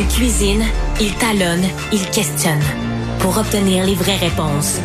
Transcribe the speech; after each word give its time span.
Il 0.00 0.06
cuisine, 0.06 0.64
il 1.00 1.12
talonne, 1.14 1.64
il 1.92 2.08
questionne 2.10 2.62
pour 3.18 3.36
obtenir 3.36 3.84
les 3.84 3.96
vraies 3.96 4.16
réponses. 4.18 4.78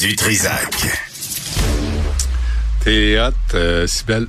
Du 0.00 0.16
Trisac. 0.16 1.04
T'es 2.84 3.18
hot, 3.20 3.32
euh. 3.52 3.86
T'es 3.86 4.12
euh, 4.12 4.26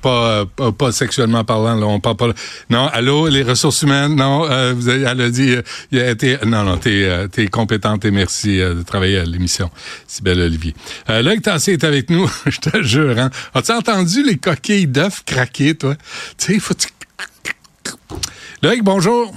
pas, 0.00 0.46
euh, 0.60 0.72
pas, 0.72 0.92
sexuellement 0.92 1.44
parlant, 1.44 1.76
là, 1.76 1.86
on 1.86 2.00
parle 2.00 2.16
pas. 2.16 2.28
Non, 2.70 2.86
allô, 2.88 3.28
les 3.28 3.42
ressources 3.42 3.82
humaines, 3.82 4.16
non, 4.16 4.48
euh, 4.50 4.72
vous 4.74 4.88
avez, 4.88 5.02
elle 5.02 5.20
a 5.20 5.30
dit, 5.30 5.56
euh, 5.94 6.36
non, 6.44 6.64
non, 6.64 6.76
t'es, 6.76 7.04
euh, 7.04 7.28
t'es 7.28 7.48
compétente 7.48 8.04
et 8.04 8.10
merci 8.10 8.58
de 8.58 8.82
travailler 8.82 9.18
à 9.18 9.24
l'émission, 9.24 9.70
Sibelle 10.06 10.40
Olivier. 10.40 10.74
Euh, 11.10 11.22
Loïc 11.22 11.42
Tassé 11.42 11.72
est 11.72 11.84
avec 11.84 12.10
nous, 12.10 12.30
je 12.46 12.58
te 12.58 12.82
jure, 12.82 13.18
hein. 13.18 13.30
As-tu 13.54 13.72
entendu 13.72 14.22
les 14.22 14.36
coquilles 14.36 14.86
d'œufs 14.86 15.22
craquer, 15.24 15.74
toi? 15.74 15.94
Tu 16.38 16.54
sais, 16.54 16.58
faut. 16.58 16.74
Loïc, 18.62 18.82
bonjour. 18.82 19.32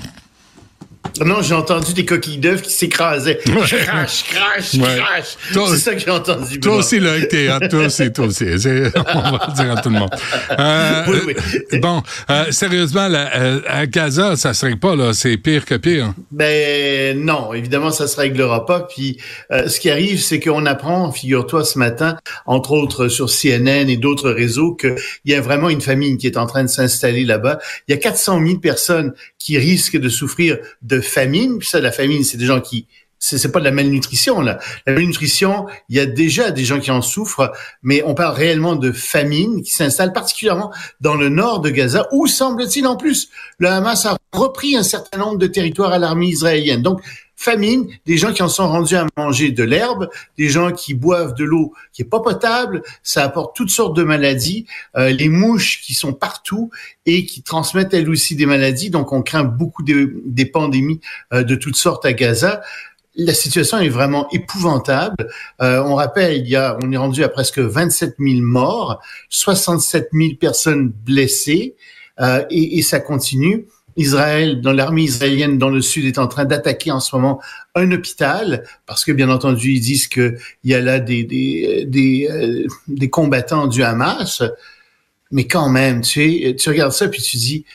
Non, 1.25 1.41
j'ai 1.41 1.53
entendu 1.53 1.93
des 1.93 2.05
coquilles 2.05 2.37
d'œufs 2.37 2.61
qui 2.61 2.71
s'écrasaient. 2.71 3.37
Crash, 3.45 4.23
crash, 4.25 4.73
Ouais. 4.75 4.97
crash. 4.97 5.35
C'est 5.51 5.77
ça 5.77 5.93
que 5.93 5.99
j'ai 5.99 6.09
entendu. 6.11 6.59
Toi 6.59 6.77
aussi, 6.77 6.99
Loïc, 6.99 7.27
t'es 7.27 7.49
hot, 7.51 7.59
toi 7.69 7.85
aussi, 7.85 8.11
toi 8.11 8.25
aussi. 8.25 8.45
On 8.45 8.47
va 8.49 9.39
le 9.47 9.53
dire 9.55 9.71
à 9.77 9.81
tout 9.81 9.89
le 9.89 9.99
monde. 9.99 10.09
Euh, 10.57 11.03
Oui, 11.07 11.17
oui. 11.27 11.79
Bon, 11.79 12.01
euh, 12.29 12.51
sérieusement, 12.51 13.07
là, 13.07 13.29
euh, 13.35 13.61
à 13.67 13.85
Gaza, 13.85 14.35
ça 14.35 14.53
serait 14.53 14.75
pas, 14.75 14.95
là, 14.95 15.13
c'est 15.13 15.37
pire 15.37 15.65
que 15.65 15.75
pire. 15.75 16.13
Ben 16.31 17.19
non, 17.23 17.53
évidemment, 17.53 17.91
ça 17.91 18.07
se 18.07 18.15
réglera 18.19 18.65
pas. 18.65 18.81
Puis 18.81 19.17
euh, 19.51 19.67
ce 19.67 19.79
qui 19.79 19.89
arrive, 19.89 20.21
c'est 20.21 20.39
qu'on 20.39 20.65
apprend, 20.65 21.11
figure-toi, 21.11 21.65
ce 21.65 21.77
matin, 21.77 22.17
entre 22.45 22.71
autres 22.71 23.07
sur 23.07 23.29
CNN 23.29 23.89
et 23.89 23.97
d'autres 23.97 24.29
réseaux, 24.31 24.73
qu'il 24.75 24.95
y 25.25 25.33
a 25.33 25.41
vraiment 25.41 25.69
une 25.69 25.81
famine 25.81 26.17
qui 26.17 26.27
est 26.27 26.37
en 26.37 26.45
train 26.45 26.63
de 26.63 26.69
s'installer 26.69 27.25
là-bas. 27.25 27.59
Il 27.87 27.91
y 27.91 27.93
a 27.93 27.97
400 27.97 28.39
000 28.45 28.59
personnes 28.59 29.13
qui 29.37 29.57
risquent 29.57 29.97
de 29.99 30.09
souffrir 30.09 30.57
de 30.81 31.01
famine. 31.09 31.61
Ça, 31.61 31.79
la 31.79 31.91
famine, 31.91 32.23
c'est 32.23 32.37
des 32.37 32.45
gens 32.45 32.61
qui 32.61 32.87
c'est 33.19 33.51
pas 33.51 33.59
de 33.59 33.65
la 33.65 33.71
malnutrition 33.71 34.41
là. 34.41 34.59
La 34.87 34.93
malnutrition, 34.93 35.67
il 35.89 35.97
y 35.97 35.99
a 35.99 36.05
déjà 36.05 36.51
des 36.51 36.63
gens 36.63 36.79
qui 36.79 36.89
en 36.89 37.01
souffrent, 37.01 37.51
mais 37.83 38.01
on 38.05 38.15
parle 38.15 38.33
réellement 38.33 38.75
de 38.75 38.91
famine 38.91 39.61
qui 39.61 39.73
s'installe 39.73 40.13
particulièrement 40.13 40.71
dans 41.01 41.15
le 41.15 41.29
nord 41.29 41.59
de 41.59 41.69
Gaza, 41.69 42.07
où 42.11 42.27
semble-t-il 42.27 42.87
en 42.87 42.95
plus 42.95 43.29
le 43.57 43.67
Hamas 43.67 44.05
a 44.05 44.17
repris 44.31 44.77
un 44.77 44.83
certain 44.83 45.17
nombre 45.17 45.37
de 45.37 45.47
territoires 45.47 45.91
à 45.91 45.99
l'armée 45.99 46.27
israélienne. 46.27 46.81
Donc 46.81 47.01
famine, 47.41 47.87
des 48.05 48.17
gens 48.17 48.33
qui 48.33 48.43
en 48.43 48.49
sont 48.49 48.67
rendus 48.67 48.97
à 48.97 49.07
manger 49.15 49.51
de 49.51 49.63
l'herbe, 49.63 50.09
des 50.37 50.49
gens 50.49 50.73
qui 50.73 50.93
boivent 50.93 51.33
de 51.35 51.45
l'eau 51.45 51.73
qui 51.93 52.01
est 52.01 52.05
pas 52.05 52.19
potable, 52.19 52.83
ça 53.01 53.23
apporte 53.23 53.55
toutes 53.55 53.69
sortes 53.69 53.95
de 53.95 54.03
maladies, 54.03 54.65
euh, 54.97 55.09
les 55.11 55.29
mouches 55.29 55.79
qui 55.81 55.93
sont 55.93 56.11
partout 56.11 56.69
et 57.05 57.25
qui 57.25 57.41
transmettent 57.41 57.93
elles 57.93 58.09
aussi 58.09 58.35
des 58.35 58.45
maladies. 58.45 58.89
Donc 58.89 59.13
on 59.13 59.21
craint 59.21 59.45
beaucoup 59.45 59.83
de- 59.83 60.21
des 60.25 60.45
pandémies 60.45 60.99
euh, 61.31 61.43
de 61.43 61.55
toutes 61.55 61.77
sortes 61.77 62.05
à 62.05 62.11
Gaza 62.13 62.61
la 63.15 63.33
situation 63.33 63.79
est 63.79 63.89
vraiment 63.89 64.29
épouvantable. 64.31 65.27
Euh, 65.61 65.83
on 65.83 65.95
rappelle, 65.95 66.37
il 66.37 66.47
y 66.47 66.55
a, 66.55 66.77
on 66.81 66.91
est 66.91 66.97
rendu 66.97 67.21
à 67.23 67.27
presque 67.27 67.59
27 67.59 68.15
000 68.17 68.41
morts, 68.41 69.01
67 69.29 70.09
000 70.13 70.35
personnes 70.39 70.89
blessées, 70.89 71.75
euh, 72.21 72.45
et, 72.49 72.77
et 72.77 72.81
ça 72.81 72.99
continue. 73.01 73.65
Israël, 73.97 74.61
dans 74.61 74.71
l'armée 74.71 75.03
israélienne 75.03 75.57
dans 75.57 75.69
le 75.69 75.81
sud, 75.81 76.05
est 76.05 76.17
en 76.19 76.27
train 76.27 76.45
d'attaquer 76.45 76.91
en 76.91 76.99
ce 76.99 77.15
moment 77.15 77.41
un 77.75 77.91
hôpital 77.91 78.63
parce 78.85 79.03
que 79.05 79.11
bien 79.11 79.29
entendu 79.29 79.71
ils 79.73 79.81
disent 79.81 80.07
que 80.07 80.35
il 80.63 80.71
y 80.71 80.73
a 80.75 80.79
là 80.81 80.99
des 80.99 81.23
des 81.23 81.85
des, 81.85 82.27
euh, 82.31 82.67
des 82.87 83.09
combattants 83.09 83.67
du 83.67 83.83
Hamas. 83.83 84.41
Mais 85.31 85.45
quand 85.45 85.69
même, 85.69 86.01
tu 86.01 86.41
sais, 86.43 86.55
tu 86.55 86.69
regardes 86.69 86.91
ça 86.93 87.07
puis 87.07 87.21
tu 87.21 87.37
dis 87.37 87.65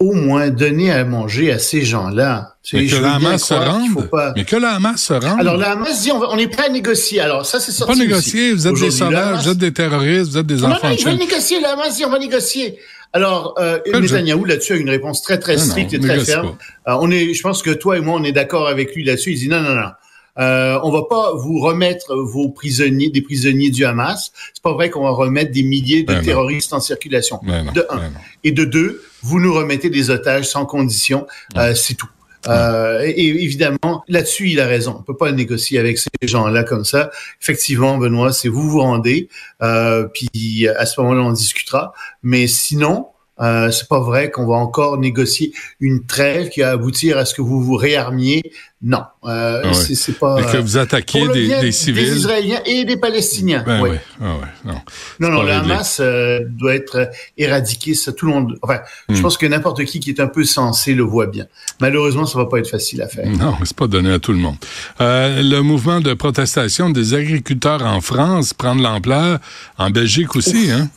au 0.00 0.12
moins 0.12 0.50
donner 0.50 0.92
à 0.92 1.04
manger 1.04 1.50
à 1.50 1.58
ces 1.58 1.82
gens-là. 1.82 2.54
Mais 2.72 2.86
que 2.86 2.96
la 2.96 3.14
Hamas 3.14 3.42
se 3.42 3.54
qu'il 3.54 3.62
rende. 3.64 4.10
pas- 4.10 4.32
Mais 4.36 4.44
que 4.44 4.54
la 4.54 4.74
Hamas 4.74 5.02
se 5.02 5.12
rende. 5.14 5.40
alors, 5.40 5.56
la 5.56 5.72
Hamas 5.72 6.02
dit, 6.02 6.12
on, 6.12 6.18
va- 6.20 6.28
on 6.30 6.36
est 6.38 6.46
prêt 6.46 6.66
à 6.66 6.68
négocier. 6.68 7.18
Alors, 7.20 7.44
ça, 7.46 7.58
c'est 7.58 7.72
sorti 7.72 7.94
pas 7.94 7.98
négocier, 7.98 8.52
aussi. 8.52 8.60
vous 8.60 8.66
êtes 8.68 8.74
des 8.80 8.90
sauvages, 8.92 9.14
Hamas- 9.38 9.42
vous 9.44 9.48
êtes 9.50 9.58
des 9.58 9.72
terroristes, 9.72 10.30
vous 10.30 10.38
êtes 10.38 10.46
des 10.46 10.56
Non, 10.56 10.68
non, 10.68 10.74
enfants 10.76 10.90
de 10.90 10.94
ils 10.94 11.04
veulent 11.04 11.16
négocier. 11.16 11.60
La 11.60 11.72
Hamas 11.72 11.96
dit, 11.96 12.04
on 12.04 12.10
va 12.10 12.18
négocier. 12.20 12.78
Alors, 13.12 13.54
euh, 13.58 13.78
Netanyahou, 13.86 14.44
là-dessus, 14.44 14.74
a 14.74 14.76
une 14.76 14.90
réponse 14.90 15.22
très, 15.22 15.38
très 15.38 15.56
Non, 15.56 15.64
non, 15.64 15.70
stricte 15.70 15.94
et 15.94 15.98
très 15.98 16.24
ferme. 16.24 16.56
Euh, 16.86 16.96
on 17.00 17.10
est, 17.10 17.32
je 17.32 17.42
pense 17.42 17.62
que 17.62 17.70
toi 17.70 17.96
et 17.96 18.00
moi, 18.00 18.18
on 18.20 18.24
est 18.24 18.32
d'accord 18.32 18.68
avec 18.68 18.94
lui 18.94 19.04
là-dessus. 19.04 19.32
Il 19.32 19.38
dit, 19.38 19.48
non, 19.48 19.60
non, 19.62 19.74
non. 19.74 19.90
Euh, 20.38 20.78
on 20.84 20.90
va 20.92 21.02
pas 21.08 21.32
vous 21.34 21.58
remettre 21.58 22.14
vos 22.14 22.48
prisonniers, 22.50 23.10
des 23.10 23.22
prisonniers 23.22 23.70
du 23.70 23.84
Hamas. 23.84 24.30
C'est 24.54 24.62
pas 24.62 24.72
vrai 24.72 24.88
qu'on 24.88 25.02
va 25.02 25.10
remettre 25.10 25.50
des 25.50 25.64
milliers 25.64 26.02
de 26.02 26.06
Ben 26.08 26.18
non. 26.18 26.22
terroristes 26.22 26.72
en 26.72 26.80
circulation. 26.80 27.40
Ben 27.42 27.72
de 27.72 27.84
un. 27.90 27.96
ben. 27.96 28.12
Et 28.44 28.52
de 28.52 28.64
deux, 28.64 29.02
vous 29.22 29.40
nous 29.40 29.52
remettez 29.52 29.90
des 29.90 30.10
otages 30.10 30.46
sans 30.46 30.64
condition. 30.64 31.26
Euh, 31.56 31.74
c'est 31.74 31.94
tout. 31.94 32.06
Euh, 32.48 33.02
et, 33.04 33.26
évidemment, 33.26 34.02
là-dessus, 34.08 34.48
il 34.50 34.60
a 34.60 34.66
raison. 34.66 34.96
On 34.98 35.02
peut 35.02 35.16
pas 35.16 35.32
négocier 35.32 35.78
avec 35.78 35.98
ces 35.98 36.10
gens-là 36.22 36.64
comme 36.64 36.84
ça. 36.84 37.10
Effectivement, 37.40 37.98
Benoît, 37.98 38.32
c'est 38.32 38.48
vous 38.48 38.68
vous 38.68 38.80
rendez, 38.80 39.28
euh, 39.62 40.08
puis 40.08 40.68
à 40.68 40.86
ce 40.86 41.00
moment-là, 41.00 41.22
on 41.22 41.32
discutera. 41.32 41.92
Mais 42.22 42.46
sinon, 42.46 43.08
euh, 43.40 43.70
c'est 43.70 43.88
pas 43.88 44.00
vrai 44.00 44.30
qu'on 44.30 44.46
va 44.46 44.56
encore 44.56 44.98
négocier 44.98 45.52
une 45.80 46.04
trêve 46.06 46.48
qui 46.48 46.60
va 46.60 46.70
aboutir 46.70 47.18
à 47.18 47.24
ce 47.24 47.34
que 47.34 47.42
vous 47.42 47.62
vous 47.62 47.76
réarmiez. 47.76 48.42
Non, 48.80 49.02
euh, 49.24 49.62
Ah 49.64 49.68
ouais. 49.68 49.74
c'est 49.74 50.18
pas. 50.18 50.40
Et 50.40 50.44
que 50.52 50.58
vous 50.58 50.76
attaquiez 50.76 51.20
pour 51.24 51.28
le 51.28 51.34
des, 51.34 51.46
bien 51.46 51.60
des 51.60 51.72
civils. 51.72 52.04
des 52.04 52.16
Israéliens 52.16 52.60
et 52.64 52.84
des 52.84 52.96
Palestiniens. 52.96 53.64
Ben 53.66 53.80
oui. 53.82 53.90
ah 54.20 54.34
ouais, 54.36 54.40
non. 54.64 54.80
Non, 55.18 55.30
non, 55.30 55.42
le. 55.42 55.50
Hamas 55.50 55.98
euh, 56.00 56.40
doit 56.48 56.76
être 56.76 57.10
éradiqué, 57.36 57.94
ça 57.94 58.12
tout 58.12 58.26
le 58.26 58.32
monde. 58.32 58.56
Enfin, 58.62 58.78
je 59.08 59.18
Hmm. 59.18 59.22
pense 59.22 59.36
que 59.36 59.46
n'importe 59.46 59.84
qui 59.84 59.98
qui 59.98 60.10
est 60.10 60.20
un 60.20 60.28
peu 60.28 60.44
sensé 60.44 60.94
le 60.94 61.02
voit 61.02 61.26
bien. 61.26 61.46
Malheureusement, 61.80 62.24
ça 62.24 62.38
va 62.38 62.46
pas 62.46 62.58
être 62.60 62.70
facile 62.70 63.02
à 63.02 63.08
faire. 63.08 63.26
Non, 63.28 63.56
c'est 63.64 63.76
pas 63.76 63.88
donné 63.88 64.12
à 64.12 64.20
tout 64.20 64.32
le 64.32 64.38
monde. 64.38 64.56
Euh, 65.00 65.42
le 65.42 65.60
mouvement 65.62 66.00
de 66.00 66.14
protestation 66.14 66.88
des 66.90 67.14
agriculteurs 67.14 67.84
en 67.84 68.00
France 68.00 68.54
prend 68.54 68.76
de 68.76 68.82
l'ampleur, 68.82 69.40
en 69.76 69.90
Belgique 69.90 70.36
aussi, 70.36 70.70
hein? 70.70 70.88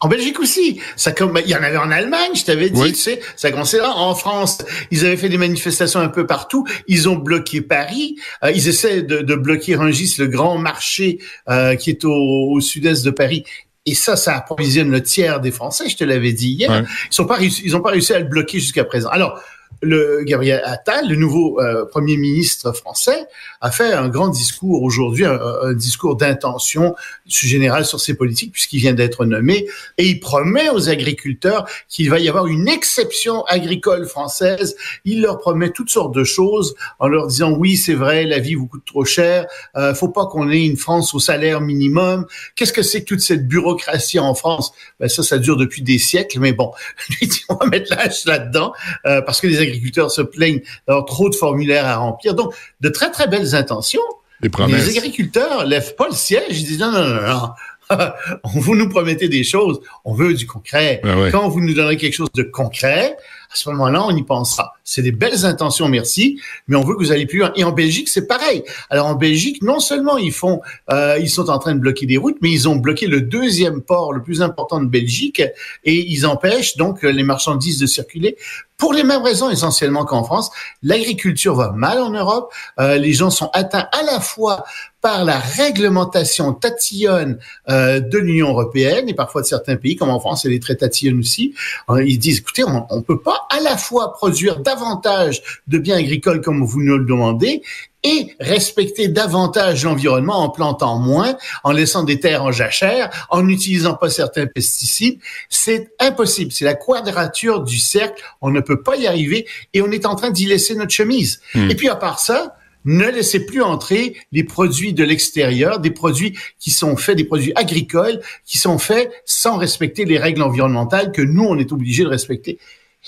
En 0.00 0.08
Belgique 0.08 0.40
aussi, 0.40 0.80
ça 0.96 1.12
comme 1.12 1.38
il 1.44 1.50
y 1.50 1.54
en 1.54 1.62
avait 1.62 1.76
en 1.76 1.90
Allemagne, 1.90 2.30
je 2.34 2.44
t'avais 2.44 2.70
dit, 2.70 2.80
Oui. 2.80 2.92
tu 2.92 2.98
sais, 2.98 3.20
ça 3.36 3.50
commençait 3.50 3.78
là. 3.78 3.90
En 3.94 4.14
France, 4.14 4.58
ils 4.90 5.04
avaient 5.04 5.16
fait 5.16 5.28
des 5.28 5.38
manifestations 5.38 6.00
un 6.00 6.08
peu 6.08 6.26
partout. 6.26 6.66
Ils 6.88 7.08
ont 7.08 7.16
bloqué 7.16 7.60
Paris. 7.60 8.16
Euh, 8.44 8.50
ils 8.50 8.68
essaient 8.68 9.02
de, 9.02 9.18
de 9.18 9.34
bloquer 9.34 9.76
Rungis, 9.76 10.16
le 10.18 10.26
grand 10.26 10.58
marché 10.58 11.18
euh, 11.48 11.74
qui 11.76 11.90
est 11.90 12.04
au, 12.04 12.12
au 12.52 12.60
sud-est 12.60 13.04
de 13.04 13.10
Paris. 13.10 13.44
Et 13.86 13.94
ça, 13.94 14.16
ça 14.16 14.36
approvisionne 14.36 14.90
le 14.90 15.02
tiers 15.02 15.40
des 15.40 15.50
Français. 15.50 15.88
Je 15.88 15.96
te 15.96 16.04
l'avais 16.04 16.32
dit 16.32 16.50
hier. 16.50 16.70
Ouais. 16.70 16.82
Ils 17.10 17.14
sont 17.14 17.26
pas 17.26 17.36
réussi, 17.36 17.62
ils 17.64 17.74
ont 17.76 17.80
pas 17.80 17.90
réussi 17.90 18.12
à 18.12 18.18
le 18.18 18.26
bloquer 18.26 18.58
jusqu'à 18.60 18.84
présent. 18.84 19.08
Alors. 19.10 19.40
Le 19.82 20.22
Gabriel 20.24 20.62
Attal, 20.64 21.08
le 21.08 21.16
nouveau 21.16 21.60
euh, 21.60 21.84
premier 21.86 22.16
ministre 22.16 22.72
français, 22.72 23.26
a 23.60 23.70
fait 23.70 23.92
un 23.92 24.08
grand 24.08 24.28
discours 24.28 24.82
aujourd'hui, 24.82 25.24
un, 25.24 25.38
un 25.62 25.72
discours 25.72 26.16
d'intention 26.16 26.94
générale 27.26 27.84
sur 27.84 28.00
ses 28.00 28.14
politiques, 28.14 28.52
puisqu'il 28.52 28.80
vient 28.80 28.92
d'être 28.92 29.24
nommé, 29.24 29.66
et 29.98 30.06
il 30.06 30.20
promet 30.20 30.68
aux 30.70 30.88
agriculteurs 30.88 31.66
qu'il 31.88 32.10
va 32.10 32.18
y 32.18 32.28
avoir 32.28 32.46
une 32.46 32.68
exception 32.68 33.44
agricole 33.44 34.06
française. 34.06 34.76
Il 35.04 35.22
leur 35.22 35.38
promet 35.38 35.70
toutes 35.70 35.90
sortes 35.90 36.14
de 36.14 36.24
choses 36.24 36.74
en 36.98 37.08
leur 37.08 37.26
disant 37.26 37.52
oui, 37.52 37.76
c'est 37.76 37.94
vrai, 37.94 38.24
la 38.24 38.38
vie 38.38 38.54
vous 38.54 38.66
coûte 38.66 38.84
trop 38.84 39.04
cher, 39.04 39.46
euh, 39.76 39.94
faut 39.94 40.08
pas 40.08 40.26
qu'on 40.26 40.50
ait 40.50 40.64
une 40.64 40.76
France 40.76 41.14
au 41.14 41.18
salaire 41.18 41.60
minimum. 41.60 42.26
Qu'est-ce 42.54 42.72
que 42.72 42.82
c'est 42.82 43.02
que 43.02 43.06
toute 43.06 43.20
cette 43.20 43.46
bureaucratie 43.46 44.18
en 44.18 44.34
France? 44.34 44.72
Ben 44.98 45.08
ça, 45.08 45.22
ça 45.22 45.38
dure 45.38 45.56
depuis 45.56 45.82
des 45.82 45.98
siècles, 45.98 46.40
mais 46.40 46.52
bon, 46.52 46.72
lui 47.08 47.30
on 47.48 47.54
va 47.54 47.66
mettre 47.66 47.94
l'âge 47.94 48.24
là-dedans 48.26 48.72
euh, 49.06 49.22
parce 49.22 49.40
que 49.40 49.46
les 49.46 49.60
agriculteurs 49.70 50.10
se 50.10 50.22
plaignent 50.22 50.60
d'avoir 50.86 51.06
trop 51.06 51.30
de 51.30 51.34
formulaires 51.34 51.86
à 51.86 51.96
remplir. 51.96 52.34
Donc, 52.34 52.54
de 52.80 52.88
très 52.88 53.10
très 53.10 53.26
belles 53.26 53.54
intentions. 53.54 54.00
Les 54.40 54.48
Mais 54.48 54.50
promesses. 54.50 54.86
les 54.86 54.98
agriculteurs 54.98 55.64
lèvent 55.64 55.94
pas 55.96 56.08
le 56.08 56.14
siège. 56.14 56.60
Ils 56.60 56.66
disent 56.66 56.78
non, 56.80 56.92
non, 56.92 57.06
non, 57.06 57.22
non. 57.22 57.48
vous 58.44 58.76
nous 58.76 58.88
promettez 58.88 59.28
des 59.28 59.44
choses, 59.44 59.80
on 60.04 60.14
veut 60.14 60.34
du 60.34 60.46
concret. 60.46 61.00
Ben 61.02 61.18
ouais. 61.20 61.30
Quand 61.30 61.48
vous 61.48 61.60
nous 61.60 61.74
donnerez 61.74 61.96
quelque 61.96 62.14
chose 62.14 62.30
de 62.34 62.42
concret, 62.42 63.16
à 63.52 63.56
ce 63.56 63.68
moment-là, 63.70 64.04
on 64.04 64.16
y 64.16 64.22
pensera. 64.22 64.74
C'est 64.84 65.02
des 65.02 65.12
belles 65.12 65.44
intentions, 65.44 65.88
merci, 65.88 66.40
mais 66.68 66.76
on 66.76 66.82
veut 66.82 66.94
que 66.94 67.00
vous 67.00 67.12
allez 67.12 67.26
plus 67.26 67.40
loin. 67.40 67.52
Et 67.56 67.64
en 67.64 67.72
Belgique, 67.72 68.08
c'est 68.08 68.26
pareil. 68.26 68.62
Alors 68.90 69.06
en 69.06 69.14
Belgique, 69.14 69.62
non 69.62 69.80
seulement 69.80 70.18
ils 70.18 70.32
font, 70.32 70.60
euh, 70.92 71.18
ils 71.20 71.30
sont 71.30 71.50
en 71.50 71.58
train 71.58 71.74
de 71.74 71.80
bloquer 71.80 72.06
des 72.06 72.16
routes, 72.16 72.36
mais 72.42 72.50
ils 72.50 72.68
ont 72.68 72.76
bloqué 72.76 73.06
le 73.06 73.20
deuxième 73.20 73.82
port 73.82 74.12
le 74.12 74.22
plus 74.22 74.40
important 74.42 74.80
de 74.80 74.88
Belgique 74.88 75.42
et 75.84 76.10
ils 76.12 76.26
empêchent 76.26 76.76
donc 76.76 77.02
les 77.02 77.22
marchandises 77.24 77.78
de 77.78 77.86
circuler 77.86 78.36
pour 78.80 78.94
les 78.94 79.04
mêmes 79.04 79.22
raisons 79.22 79.50
essentiellement 79.50 80.04
qu'en 80.04 80.24
France. 80.24 80.50
L'agriculture 80.82 81.54
va 81.54 81.70
mal 81.70 81.98
en 81.98 82.10
Europe. 82.10 82.52
Euh, 82.80 82.96
les 82.96 83.12
gens 83.12 83.30
sont 83.30 83.50
atteints 83.52 83.86
à 83.92 84.02
la 84.02 84.18
fois 84.18 84.64
par 85.02 85.24
la 85.24 85.38
réglementation 85.38 86.52
tatillonne 86.52 87.38
euh, 87.68 88.00
de 88.00 88.18
l'Union 88.18 88.48
européenne 88.48 89.08
et 89.08 89.14
parfois 89.14 89.42
de 89.42 89.46
certains 89.46 89.76
pays, 89.76 89.96
comme 89.96 90.10
en 90.10 90.18
France, 90.18 90.44
elle 90.44 90.52
est 90.52 90.62
très 90.62 90.76
tatillonne 90.76 91.20
aussi. 91.20 91.54
Euh, 91.90 92.04
ils 92.04 92.18
disent, 92.18 92.38
écoutez, 92.38 92.64
on 92.64 92.96
ne 92.96 93.02
peut 93.02 93.20
pas 93.20 93.46
à 93.50 93.60
la 93.60 93.76
fois 93.76 94.12
produire 94.12 94.60
davantage 94.60 95.42
de 95.68 95.78
biens 95.78 95.96
agricoles 95.96 96.40
comme 96.40 96.64
vous 96.64 96.82
nous 96.82 96.98
le 96.98 97.04
demandez 97.04 97.62
et 98.02 98.34
respecter 98.40 99.08
davantage 99.08 99.84
l'environnement 99.84 100.38
en 100.38 100.50
plantant 100.50 100.98
moins, 100.98 101.36
en 101.64 101.72
laissant 101.72 102.02
des 102.02 102.18
terres 102.20 102.44
en 102.44 102.52
jachère, 102.52 103.10
en 103.30 103.42
n'utilisant 103.42 103.94
pas 103.94 104.10
certains 104.10 104.46
pesticides. 104.46 105.18
C'est 105.48 105.92
impossible. 105.98 106.52
C'est 106.52 106.64
la 106.64 106.74
quadrature 106.74 107.62
du 107.62 107.78
cercle. 107.78 108.22
On 108.40 108.50
ne 108.50 108.60
peut 108.60 108.82
pas 108.82 108.96
y 108.96 109.06
arriver 109.06 109.46
et 109.74 109.82
on 109.82 109.90
est 109.90 110.06
en 110.06 110.14
train 110.14 110.30
d'y 110.30 110.46
laisser 110.46 110.74
notre 110.74 110.92
chemise. 110.92 111.40
Hmm. 111.54 111.70
Et 111.70 111.74
puis 111.74 111.88
à 111.88 111.96
part 111.96 112.20
ça, 112.20 112.56
ne 112.84 113.06
laissez 113.06 113.44
plus 113.44 113.62
entrer 113.62 114.16
les 114.32 114.44
produits 114.44 114.92
de 114.92 115.04
l'extérieur, 115.04 115.80
des 115.80 115.90
produits 115.90 116.38
qui 116.58 116.70
sont 116.70 116.96
faits, 116.96 117.16
des 117.16 117.24
produits 117.24 117.52
agricoles 117.54 118.20
qui 118.46 118.58
sont 118.58 118.78
faits 118.78 119.10
sans 119.26 119.58
respecter 119.58 120.04
les 120.04 120.18
règles 120.18 120.42
environnementales 120.42 121.12
que 121.12 121.22
nous, 121.22 121.44
on 121.44 121.58
est 121.58 121.72
obligés 121.72 122.04
de 122.04 122.08
respecter. 122.08 122.58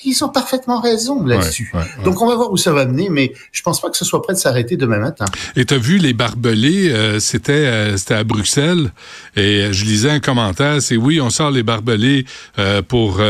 Ils 0.05 0.25
ont 0.25 0.31
parfaitement 0.31 0.81
raison 0.81 1.23
là-dessus. 1.23 1.71
Donc 2.03 2.23
on 2.23 2.27
va 2.27 2.35
voir 2.35 2.51
où 2.51 2.57
ça 2.57 2.73
va 2.73 2.87
mener, 2.87 3.11
mais 3.11 3.35
je 3.53 3.61
pense 3.61 3.79
pas 3.79 3.91
que 3.91 3.97
ce 3.97 4.07
soit 4.07 4.23
prêt 4.23 4.33
de 4.33 4.39
s'arrêter 4.39 4.77
demain 4.77 4.99
matin. 4.99 5.27
Et 5.55 5.67
tu 5.67 5.75
as 5.75 5.79
vu 5.79 5.99
les 5.99 6.15
barbelés, 6.15 6.91
euh, 6.91 7.21
c'était 7.21 7.53
euh, 7.53 7.99
c'était 7.99 8.15
à 8.15 8.25
Bruxelles 8.25 8.91
et 9.37 9.69
je 9.71 9.85
lisais 9.85 10.09
un 10.09 10.19
commentaire, 10.19 10.81
c'est 10.81 10.97
oui, 10.97 11.21
on 11.21 11.29
sort 11.29 11.51
les 11.51 11.63
barbelés 11.63 12.25
euh, 12.59 12.81
pour 12.81 13.21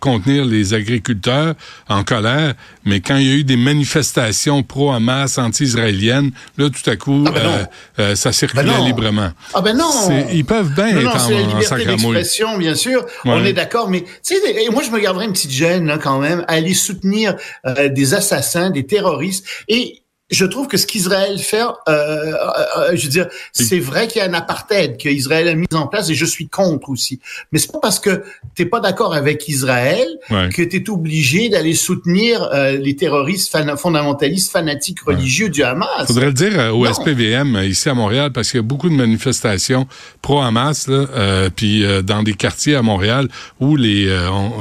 contenir 0.00 0.44
les 0.44 0.74
agriculteurs 0.74 1.54
en 1.88 2.02
colère, 2.02 2.54
mais 2.84 3.00
quand 3.00 3.16
il 3.16 3.26
y 3.26 3.30
a 3.30 3.34
eu 3.34 3.44
des 3.44 3.56
manifestations 3.56 4.64
pro-Hamas, 4.64 5.38
anti-israéliennes, 5.38 6.32
là 6.58 6.68
tout 6.68 6.90
à 6.90 6.96
coup 6.96 7.24
ah 7.28 7.68
ben 7.96 8.16
ça 8.16 8.32
circulait 8.32 8.64
ben 8.64 8.84
librement. 8.84 9.30
Ah 9.54 9.60
ben 9.60 9.76
non. 9.76 9.90
Ils 10.32 10.44
peuvent 10.44 10.74
bien 10.74 10.88
être 10.88 11.26
en, 11.26 11.30
la 11.30 11.42
liberté 11.42 12.58
bien 12.58 12.74
sûr, 12.74 13.06
on 13.24 13.44
est 13.44 13.52
d'accord, 13.52 13.88
mais 13.88 14.02
tu 14.24 14.34
sais, 14.34 14.70
moi 14.72 14.82
je 14.82 14.90
me 14.90 14.98
garderais 14.98 15.24
une 15.24 15.32
petite 15.32 15.52
gêne 15.52 15.86
là, 15.86 15.96
quand 15.98 16.07
même 16.16 16.44
aller 16.48 16.74
soutenir 16.74 17.36
euh, 17.66 17.88
des 17.88 18.14
assassins, 18.14 18.70
des 18.70 18.86
terroristes. 18.86 19.46
Et 19.68 20.02
je 20.30 20.44
trouve 20.44 20.68
que 20.68 20.76
ce 20.76 20.86
qu'Israël 20.86 21.38
fait, 21.38 21.62
euh, 21.62 21.68
euh, 21.88 22.34
euh, 22.76 22.90
je 22.94 23.04
veux 23.04 23.08
dire, 23.08 23.28
c'est 23.52 23.78
vrai 23.78 24.08
qu'il 24.08 24.20
y 24.20 24.24
a 24.24 24.28
un 24.28 24.34
apartheid 24.34 24.98
qu'Israël 24.98 25.48
a 25.48 25.54
mis 25.54 25.66
en 25.72 25.86
place 25.86 26.10
et 26.10 26.14
je 26.14 26.26
suis 26.26 26.48
contre 26.48 26.90
aussi. 26.90 27.18
Mais 27.50 27.58
c'est 27.58 27.72
pas 27.72 27.78
parce 27.80 27.98
que 27.98 28.22
t'es 28.54 28.66
pas 28.66 28.80
d'accord 28.80 29.14
avec 29.14 29.48
Israël 29.48 30.06
que 30.28 30.62
tu 30.62 30.76
es 30.76 30.90
obligé 30.90 31.48
d'aller 31.48 31.74
soutenir 31.74 32.42
euh, 32.52 32.76
les 32.76 32.94
terroristes 32.94 33.56
fondamentalistes 33.76 34.52
fanatiques 34.52 35.00
religieux 35.00 35.48
du 35.48 35.62
Hamas. 35.62 36.06
Faudrait 36.06 36.26
le 36.26 36.32
dire 36.32 36.74
au 36.74 36.84
SPVM 36.84 37.62
ici 37.64 37.88
à 37.88 37.94
Montréal 37.94 38.30
parce 38.32 38.50
qu'il 38.50 38.58
y 38.58 38.60
a 38.60 38.66
beaucoup 38.66 38.90
de 38.90 38.94
manifestations 38.94 39.86
pro-Hamas 40.20 40.88
là, 40.88 41.48
puis 41.54 41.84
dans 42.04 42.22
des 42.22 42.34
quartiers 42.34 42.74
à 42.74 42.82
Montréal 42.82 43.28
où 43.60 43.76
les 43.76 44.08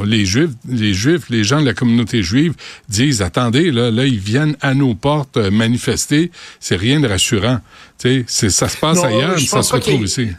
les 0.05 0.25
juifs, 0.25 0.51
les 0.67 0.93
juifs, 0.93 1.29
les 1.29 1.43
gens 1.43 1.59
de 1.59 1.65
la 1.65 1.73
communauté 1.73 2.23
juive 2.23 2.53
disent 2.87 3.21
attendez 3.21 3.71
là, 3.71 3.91
là 3.91 4.05
ils 4.05 4.19
viennent 4.19 4.55
à 4.61 4.73
nos 4.73 4.95
portes 4.95 5.37
manifester, 5.57 6.31
c'est 6.59 6.77
rien 6.77 6.99
de 6.99 7.07
rassurant. 7.07 7.59
Tu 7.99 8.23
sais, 8.27 8.49
ça 8.49 8.69
se 8.69 8.77
passe 8.77 9.03
ailleurs, 9.03 9.39
ça 9.39 9.63
se 9.63 9.73
retrouve 9.73 10.03
ici. 10.03 10.29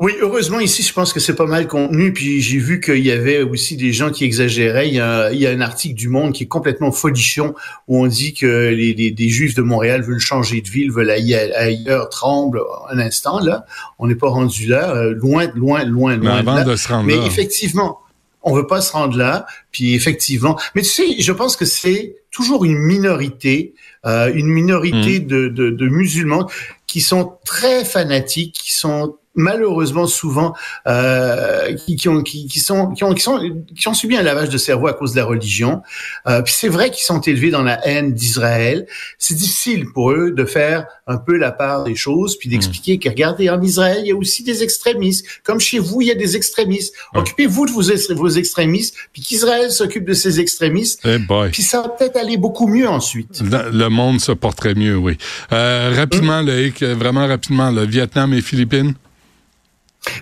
Oui, 0.00 0.12
heureusement 0.20 0.60
ici, 0.60 0.84
je 0.84 0.92
pense 0.92 1.12
que 1.12 1.18
c'est 1.18 1.34
pas 1.34 1.46
mal 1.46 1.66
contenu. 1.66 2.12
Puis 2.12 2.40
j'ai 2.40 2.58
vu 2.58 2.80
qu'il 2.80 3.04
y 3.04 3.10
avait 3.10 3.42
aussi 3.42 3.76
des 3.76 3.92
gens 3.92 4.10
qui 4.10 4.24
exagéraient. 4.24 4.86
Il 4.86 4.94
y, 4.94 5.00
a, 5.00 5.32
il 5.32 5.40
y, 5.40 5.46
a, 5.46 5.50
un 5.50 5.60
article 5.60 5.96
du 5.96 6.08
Monde 6.08 6.32
qui 6.32 6.44
est 6.44 6.48
complètement 6.48 6.92
folichon 6.92 7.52
où 7.88 8.04
on 8.04 8.06
dit 8.06 8.32
que 8.32 8.68
les, 8.68 8.94
les, 8.94 9.28
Juifs 9.28 9.56
de 9.56 9.62
Montréal 9.62 10.02
veulent 10.02 10.20
changer 10.20 10.60
de 10.60 10.68
ville, 10.68 10.92
veulent 10.92 11.10
aller 11.10 11.34
ailleurs, 11.34 12.10
tremble 12.10 12.60
un 12.90 12.98
instant 13.00 13.40
là. 13.40 13.66
On 13.98 14.06
n'est 14.06 14.14
pas 14.14 14.28
rendu 14.28 14.66
là, 14.66 14.94
euh, 14.94 15.14
loin, 15.14 15.46
loin, 15.56 15.82
loin, 15.82 16.16
loin. 16.16 16.16
Mais 16.16 16.50
avant 16.50 16.64
de, 16.64 16.76
se 16.76 16.86
rendre 16.86 17.04
Mais 17.04 17.16
effectivement, 17.26 17.98
on 18.42 18.54
veut 18.54 18.66
pas 18.66 18.80
se 18.80 18.92
rendre 18.92 19.16
là. 19.16 19.46
Puis 19.72 19.94
effectivement, 19.94 20.58
mais 20.74 20.82
tu 20.82 20.88
sais, 20.88 21.20
je 21.20 21.32
pense 21.32 21.56
que 21.56 21.64
c'est 21.64 22.16
toujours 22.30 22.64
une 22.64 22.78
minorité 22.78 23.74
euh, 24.06 24.32
une 24.32 24.46
minorité 24.46 25.18
mm. 25.18 25.26
de, 25.26 25.48
de, 25.48 25.70
de, 25.70 25.88
musulmans 25.88 26.48
qui 26.86 27.00
sont 27.00 27.36
très 27.44 27.84
fanatiques, 27.84 28.54
qui 28.54 28.72
sont 28.72 29.16
malheureusement 29.38 30.06
souvent 30.06 30.54
euh, 30.86 31.74
qui, 31.74 31.96
qui, 31.96 32.08
ont, 32.08 32.22
qui, 32.22 32.46
qui, 32.48 32.58
sont, 32.58 32.90
qui, 32.90 33.04
ont, 33.04 33.14
qui, 33.14 33.22
sont, 33.22 33.40
qui 33.74 33.88
ont 33.88 33.94
subi 33.94 34.16
un 34.16 34.22
lavage 34.22 34.50
de 34.50 34.58
cerveau 34.58 34.88
à 34.88 34.92
cause 34.92 35.12
de 35.12 35.16
la 35.18 35.24
religion. 35.24 35.80
Euh, 36.26 36.42
puis 36.42 36.52
c'est 36.54 36.68
vrai 36.68 36.90
qu'ils 36.90 37.04
sont 37.04 37.20
élevés 37.20 37.50
dans 37.50 37.62
la 37.62 37.86
haine 37.86 38.12
d'Israël. 38.12 38.86
C'est 39.18 39.34
difficile 39.34 39.86
pour 39.94 40.10
eux 40.10 40.32
de 40.32 40.44
faire 40.44 40.86
un 41.06 41.16
peu 41.16 41.36
la 41.36 41.52
part 41.52 41.84
des 41.84 41.94
choses, 41.94 42.36
puis 42.36 42.48
d'expliquer 42.48 42.96
mmh. 42.96 42.98
que 42.98 43.08
regardez, 43.08 43.48
en 43.48 43.62
Israël, 43.62 43.98
il 44.02 44.08
y 44.08 44.12
a 44.12 44.16
aussi 44.16 44.42
des 44.42 44.62
extrémistes. 44.62 45.24
Comme 45.44 45.60
chez 45.60 45.78
vous, 45.78 46.02
il 46.02 46.08
y 46.08 46.10
a 46.10 46.14
des 46.16 46.36
extrémistes. 46.36 46.94
Occupez-vous 47.14 47.66
de 47.66 47.70
vos, 47.70 47.82
vos 48.16 48.30
extrémistes, 48.30 48.94
puis 49.12 49.22
qu'Israël 49.22 49.70
s'occupe 49.70 50.04
de 50.04 50.14
ses 50.14 50.40
extrémistes. 50.40 51.04
Hey 51.06 51.18
eh 51.20 51.50
puis 51.50 51.62
ça 51.62 51.82
va 51.82 51.88
peut-être 51.88 52.16
aller 52.16 52.36
beaucoup 52.36 52.66
mieux 52.66 52.88
ensuite. 52.88 53.40
Le, 53.40 53.88
monde 53.88 54.20
se 54.20 54.32
porterait 54.32 54.74
mieux, 54.74 54.96
oui. 54.96 55.16
Euh, 55.52 55.92
rapidement, 55.96 56.42
mmh. 56.42 56.92
vraiment 56.92 57.26
rapidement, 57.26 57.70
le 57.70 57.86
Vietnam 57.86 58.34
et 58.34 58.42
Philippines? 58.42 58.94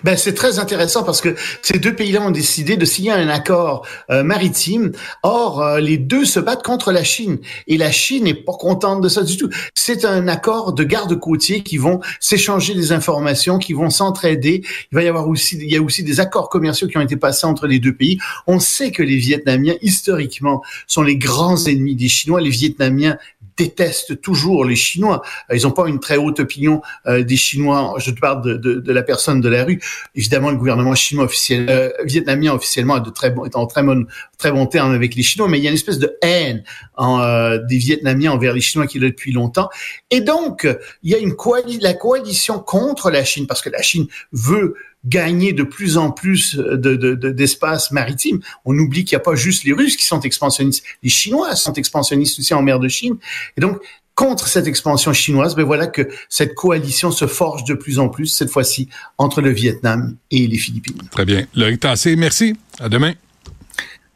Ben, 0.05 0.17
c'est 0.17 0.35
très 0.35 0.59
intéressant 0.59 1.05
parce 1.05 1.21
que 1.21 1.35
ces 1.62 1.79
deux 1.79 1.94
pays-là 1.94 2.23
ont 2.23 2.31
décidé 2.31 2.77
de 2.77 2.85
signer 2.85 3.12
un 3.12 3.29
accord 3.29 3.87
euh, 4.11 4.23
maritime. 4.23 4.93
Or, 5.23 5.62
euh, 5.62 5.81
les 5.81 5.99
deux 5.99 6.25
se 6.25 6.41
battent 6.41 6.62
contre 6.62 6.93
la 6.93 7.05
Chine 7.05 7.38
et 7.67 7.77
la 7.77 7.91
Chine 7.91 8.25
n'est 8.25 8.35
pas 8.35 8.53
contente 8.53 9.00
de 9.00 9.09
ça 9.09 9.23
du 9.23 9.37
tout. 9.37 9.49
C'est 9.75 10.05
un 10.05 10.29
accord 10.29 10.73
de 10.73 10.85
garde-côtiers 10.85 11.62
qui 11.62 11.79
vont 11.79 12.00
s'échanger 12.21 12.75
des 12.75 12.93
informations, 12.93 13.59
qui 13.59 13.73
vont 13.73 13.91
s'entraider. 13.91 14.62
Il 14.93 14.94
va 14.94 15.03
y 15.03 15.09
avoir 15.09 15.29
aussi, 15.29 15.56
il 15.56 15.71
y 15.71 15.77
a 15.77 15.83
aussi 15.83 16.03
des 16.03 16.21
accords 16.21 16.49
commerciaux 16.49 16.88
qui 16.88 16.99
ont 16.99 17.03
été 17.03 17.17
passés 17.17 17.47
entre 17.47 17.67
les 17.67 17.79
deux 17.79 17.94
pays. 17.94 18.19
On 18.47 18.59
sait 18.59 18.91
que 18.91 19.03
les 19.03 19.17
Vietnamiens, 19.17 19.75
historiquement, 19.83 20.62
sont 20.87 21.03
les 21.03 21.17
grands 21.17 21.65
ennemis 21.65 21.97
des 21.97 22.09
Chinois. 22.09 22.41
Les 22.41 22.50
Vietnamiens 22.50 23.19
détestent 23.56 24.20
toujours 24.20 24.64
les 24.64 24.76
Chinois. 24.76 25.23
Ils 25.53 25.62
n'ont 25.62 25.70
pas 25.73 25.88
une 25.88 26.00
très 26.00 26.17
haute 26.17 26.41
opinion 26.41 26.82
euh, 27.06 27.23
des 27.23 27.37
Chinois. 27.37 27.94
Je 27.99 28.11
te 28.11 28.20
parle 28.20 28.43
de, 28.43 28.55
de, 28.55 28.75
de, 28.75 28.93
la 28.93 29.03
personne 29.03 29.41
de 29.41 29.49
la 29.49 29.64
rue. 29.64 29.81
Évidemment, 30.14 30.50
le 30.50 30.56
gouvernement 30.56 30.94
chinois 30.94 31.25
officiel, 31.25 31.67
euh, 31.69 31.91
vietnamien 32.05 32.53
officiellement 32.53 32.99
de 32.99 33.11
très 33.11 33.35
est 33.44 33.56
en 33.56 33.67
très 33.67 33.82
bon, 33.82 34.06
très 34.38 34.53
bon 34.53 34.67
terme 34.67 34.93
avec 34.93 35.14
les 35.14 35.23
Chinois, 35.23 35.49
mais 35.49 35.58
il 35.58 35.64
y 35.64 35.67
a 35.67 35.70
une 35.70 35.76
espèce 35.76 35.99
de 35.99 36.17
haine 36.23 36.64
euh, 36.99 37.58
des 37.67 37.79
Vietnamiens 37.79 38.32
envers 38.32 38.53
les 38.53 38.61
Chinois 38.61 38.87
qui 38.87 38.99
est 38.99 39.00
depuis 39.00 39.32
longtemps. 39.32 39.69
Et 40.11 40.20
donc, 40.20 40.69
il 41.02 41.11
y 41.11 41.14
a 41.14 41.19
une 41.19 41.35
la 41.81 41.94
coalition 41.94 42.59
contre 42.59 43.11
la 43.11 43.25
Chine, 43.25 43.47
parce 43.47 43.62
que 43.62 43.70
la 43.70 43.82
Chine 43.82 44.06
veut 44.32 44.75
gagner 45.06 45.53
de 45.53 45.62
plus 45.62 45.97
en 45.97 46.11
plus 46.11 46.56
d'espace 46.56 47.91
de, 47.91 47.94
maritime. 47.94 48.41
On 48.64 48.76
oublie 48.79 49.05
qu'il 49.05 49.17
n'y 49.17 49.20
a 49.20 49.25
pas 49.25 49.35
juste 49.35 49.64
les 49.64 49.73
Russes 49.73 49.97
qui 49.97 50.05
sont 50.05 50.20
expansionnistes, 50.20 50.85
les 51.03 51.11
Chinois 51.11 51.55
sont 51.56 51.73
expansionnistes 51.75 52.38
aussi 52.38 52.55
en 52.55 52.62
mer 52.62 52.79
de 52.79 52.88
Chine. 52.88 53.17
Et 53.56 53.61
donc, 53.61 53.80
contre 54.14 54.49
cette 54.49 54.66
expansion 54.66 55.12
chinoise, 55.12 55.54
ben 55.54 55.64
voilà 55.64 55.87
que 55.87 56.09
cette 56.28 56.54
coalition 56.54 57.11
se 57.11 57.26
forge 57.26 57.64
de 57.64 57.75
plus 57.75 57.99
en 57.99 58.09
plus, 58.09 58.26
cette 58.26 58.50
fois-ci, 58.50 58.88
entre 59.19 59.40
le 59.42 59.50
Vietnam 59.50 60.16
et 60.30 60.47
les 60.47 60.59
Philippines. 60.59 61.02
Très 61.11 61.25
bien. 61.25 61.47
Loïc 61.54 61.80
Tassé, 61.80 62.16
merci. 62.16 62.57
À 62.80 62.88
demain. 62.88 63.14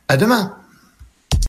À 0.08 0.16
demain. 0.16 0.59